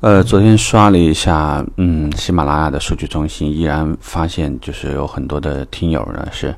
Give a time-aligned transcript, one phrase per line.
[0.00, 6.54] 呃，昨天刷了一下，嗯，喜马拉雅的数据中心，依然发现就是有很多的听友呢是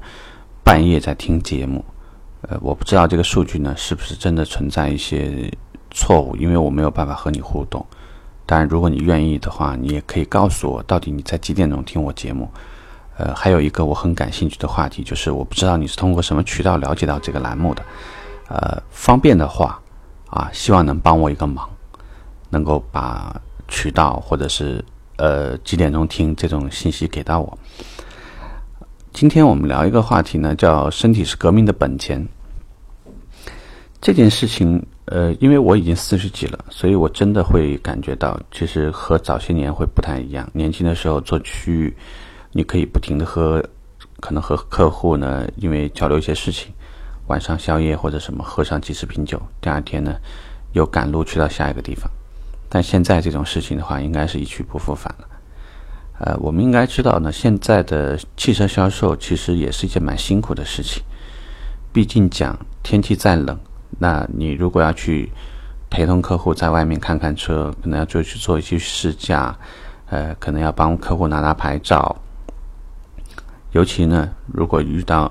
[0.65, 1.85] 半夜在听节目。
[2.43, 5.49] 呃，我不知道这个数据呢是不是真的存在一些
[5.93, 7.85] 错误，因为我没有办法和你互动。
[8.45, 12.51] 当然，如果你愿意的话，你也可以告诉我到底你在几点钟听我节目。
[13.19, 17.83] 呃，还有一个我很感兴趣的话题，就是我不知道你是通过什么渠道了解到这个栏目的。
[18.49, 19.81] 呃，方便的话
[20.27, 21.69] 啊，希望能帮我一个忙。
[22.51, 24.85] 能够把渠道或者是
[25.17, 27.59] 呃几点钟听这种信息给到我。
[29.13, 32.25] 今天我们聊一个话题呢，叫“身体是革命的本钱”。
[34.01, 40.49] 这件事情，呃，因为我已经四十几了，所以我真的会感觉到，其实和早些年会不太一样。
[40.53, 41.97] 年轻的时候做区域，
[42.53, 43.61] 你可以不停的喝，
[44.21, 46.73] 可能和客户呢，因为交流一些事情，
[47.27, 50.15] 晚上宵夜或者什么喝上几十瓶酒，第二天呢
[50.75, 52.09] 又赶路去到下一个地方。
[52.69, 55.29] 但现在这种事情的话，应该是一去不复返了。
[56.21, 61.03] 呃，我们应该知道呢，现在的汽车销售其实也是一件蛮辛苦的事情。
[61.93, 63.59] 毕竟讲天气再冷，
[63.99, 65.31] 那你如果要去
[65.89, 69.57] 陪同客户在外面看看车，可能要就去做一些试驾，
[70.11, 72.17] 呃，可能要帮客户拿拿牌照。
[73.73, 75.31] 尤其呢，如果遇到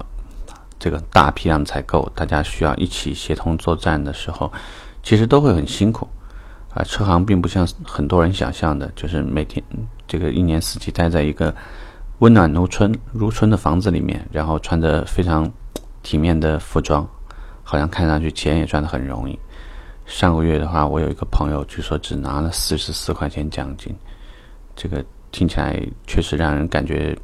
[0.79, 4.51] 这个大批量采购，大家需要一起协同作战的时候，
[5.03, 6.07] 其实都会很辛苦。
[6.77, 9.63] 啊，车行并不像很多人想象的，就是每天
[10.07, 11.53] 这个一年四季待在一个
[12.19, 15.51] 温暖如春如春的房子里面，然后穿着非常
[16.03, 17.07] 体面的服装，
[17.63, 19.37] 好像看上去钱也赚得很容易。
[20.05, 23.95] 上个月的话，我有一个朋友，据说只拿了四十四块钱奖金，
[24.75, 27.17] 这个听起来确实让人感觉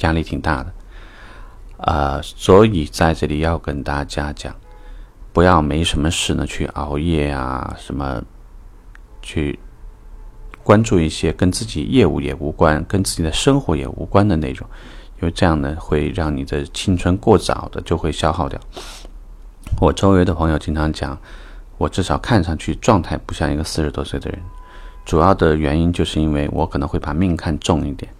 [0.00, 0.72] 压力挺大的。
[1.78, 4.54] 啊，所以在这里要跟大家讲，
[5.32, 8.22] 不要没什么事呢去熬夜啊，什么。
[9.22, 9.58] 去
[10.62, 14.68] 关注一些跟自己业务也无关、跟自己的生活也无关的内容，
[15.20, 18.60] 因为这样呢会让你的青春过早的就会消耗掉。
[19.80, 21.18] 我周围的朋友经常讲，
[21.78, 24.40] 我至少看上去状态不像一个四十多岁的人，
[25.04, 28.12] 主要的原因就是因为我可能会把命看重一点。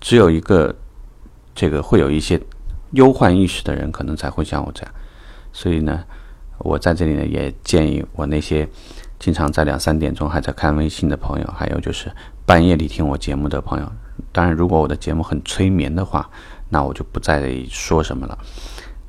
[0.00, 0.74] 只有一个
[1.54, 2.40] 这个会有一些
[2.92, 4.94] 忧患意识的人，可能才会像我这样。
[5.52, 6.04] 所以呢，
[6.58, 8.68] 我在这里呢也建议我那些。
[9.18, 12.10] 经常在两三点钟还在看微信的朋友，还有就是
[12.46, 13.92] 半夜里听我节目的朋友。
[14.32, 16.28] 当然，如果我的节目很催眠的话，
[16.68, 18.38] 那我就不再说什么了。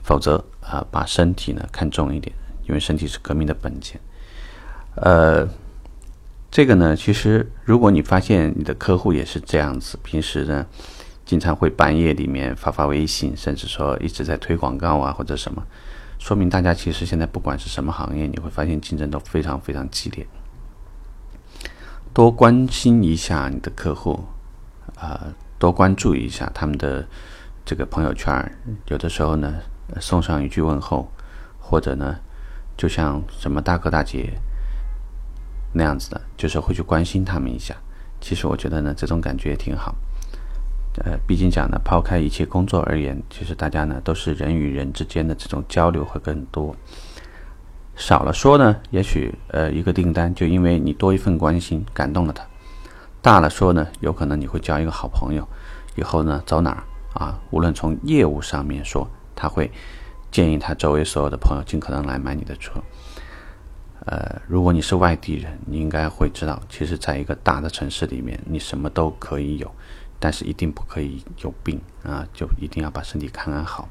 [0.01, 2.35] 否则啊，把身体呢看重一点，
[2.67, 4.01] 因为身体是革命的本钱。
[4.95, 5.47] 呃，
[6.49, 10.65] 这个呢，其实如果你发现你的客户也是这样子，平时呢
[11.23, 15.63] 经常会半夜里面发发微信，甚至说一直在推广告啊或者什么。
[16.19, 20.27] 说明大家其实现在不管是什么行业，你会发现竞争都非常非常激烈。
[22.13, 24.25] 多关心一下你的客户，
[24.95, 27.07] 啊，多关注一下他们的
[27.65, 28.33] 这个朋友圈。
[28.87, 29.55] 有的时候呢，
[29.99, 31.09] 送上一句问候，
[31.57, 32.19] 或者呢，
[32.75, 34.33] 就像什么大哥大姐
[35.71, 37.75] 那样子的，就是会去关心他们一下。
[38.19, 39.95] 其实我觉得呢，这种感觉也挺好。
[40.97, 46.75] 呃，毕竟讲呢，抛开一切工作而言，其实大家呢都是人与人之间的这种交流会更多。
[47.95, 52.43] 少了说呢，也许呃一个订单就因为你多一份关心感动了他；
[53.21, 55.47] 大了说呢，有可能你会交一个好朋友，
[55.95, 56.83] 以后呢走哪儿
[57.13, 59.71] 啊，无论从业务上面说，他会
[60.31, 62.73] 建议他周围所有的朋友尽可能来买你的车。
[64.05, 69.69] 呃，如果你是外地人，你应该会知道，其实在一个大的城市里面，你什么都可以有。
[70.19, 72.27] 但是一定不可以有病啊！
[72.33, 73.87] 就一定要把身体看看好。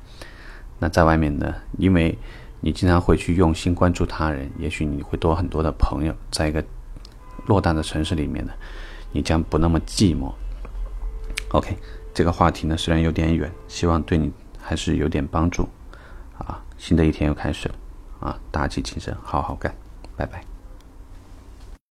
[0.79, 1.55] 那在外面呢？
[1.79, 2.17] 因为
[2.61, 6.15] 你经常会去用心关注他人，也许你会多很多的朋友。
[6.31, 6.63] 在一个
[7.47, 8.53] 偌大的城市里面呢，
[9.13, 10.33] 你将不那么寂寞。
[11.51, 11.77] OK，
[12.13, 15.69] 这个话题呢虽然有点远，希望对你还是有点帮助。
[16.37, 17.75] 啊，新的一天又开始了
[18.21, 18.39] 啊！
[18.51, 19.75] 打起精神，好好干，
[20.17, 20.58] 拜拜。